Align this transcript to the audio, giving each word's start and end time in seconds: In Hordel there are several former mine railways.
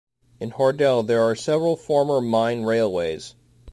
In 0.39 0.49
Hordel 0.53 1.05
there 1.05 1.21
are 1.21 1.35
several 1.35 1.77
former 1.77 2.21
mine 2.21 2.63
railways. 2.63 3.35